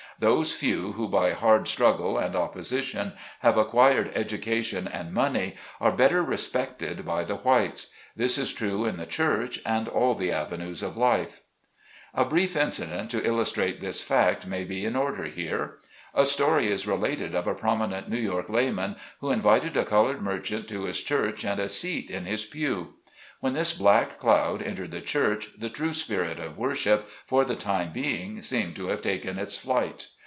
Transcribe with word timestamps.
Those 0.19 0.53
few 0.53 0.91
who, 0.91 1.07
by 1.07 1.31
hard 1.31 1.63
strug 1.63 1.97
gle 1.97 2.19
and 2.19 2.35
opposition, 2.35 3.13
have 3.39 3.57
acquired 3.57 4.11
education 4.13 4.87
and 4.87 5.11
money, 5.11 5.55
are 5.79 5.91
better 5.91 6.21
respected 6.23 7.03
by 7.03 7.23
the 7.23 7.37
whites. 7.37 7.91
This 8.15 8.37
is 8.37 8.53
true 8.53 8.85
in 8.85 8.97
the 8.97 9.07
church, 9.07 9.59
and 9.65 9.87
all 9.87 10.13
the 10.13 10.31
avenues 10.31 10.83
of 10.83 10.95
life, 10.95 11.41
IN 12.15 12.19
A 12.19 12.23
VIRGINIA 12.23 12.27
PULPIT. 12.27 12.27
85 12.27 12.27
A 12.27 12.29
brief 12.29 12.55
incident 12.83 13.09
to 13.09 13.27
illustrate 13.27 13.81
this 13.81 14.03
fact 14.03 14.45
may 14.45 14.63
be 14.63 14.85
in 14.85 14.95
order 14.95 15.23
here. 15.23 15.79
A 16.13 16.27
story 16.27 16.67
is 16.67 16.85
related 16.85 17.33
of 17.33 17.47
a 17.47 17.55
prominent 17.55 18.07
New 18.07 18.19
York 18.19 18.47
lay 18.47 18.69
man, 18.69 18.97
who 19.21 19.31
invited 19.31 19.75
a 19.75 19.83
colored 19.85 20.21
merchant 20.21 20.67
to 20.67 20.83
his 20.83 21.01
church 21.01 21.43
and 21.43 21.59
a 21.59 21.67
seat 21.67 22.11
in 22.11 22.25
his 22.25 22.45
pew. 22.45 22.93
When 23.39 23.53
this 23.53 23.73
black 23.75 24.19
cloud 24.19 24.61
entered 24.61 24.91
the 24.91 25.01
church 25.01 25.49
the 25.57 25.67
true 25.67 25.93
spirit 25.93 26.37
of 26.39 26.59
worship, 26.59 27.09
for 27.25 27.43
the 27.43 27.55
time 27.55 27.91
being, 27.91 28.43
seemed 28.43 28.75
to 28.75 28.89
have 28.89 29.01
taken 29.01 29.39
its 29.39 29.57
flight. 29.57 30.09